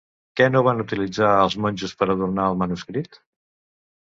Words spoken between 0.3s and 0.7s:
Què no